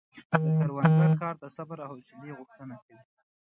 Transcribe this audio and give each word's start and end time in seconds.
د 0.29 0.31
کروندګر 0.57 1.11
کار 1.21 1.35
د 1.39 1.45
صبر 1.55 1.77
او 1.85 1.91
حوصلې 1.93 2.31
غوښتنه 2.39 2.75
کوي. 2.83 2.99